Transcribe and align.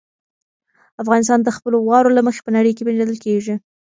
افغانستان 1.01 1.39
د 1.43 1.49
خپلو 1.57 1.77
واورو 1.87 2.15
له 2.17 2.21
مخې 2.27 2.41
په 2.43 2.51
نړۍ 2.57 2.71
کې 2.75 2.85
پېژندل 2.85 3.17
کېږي. 3.25 3.55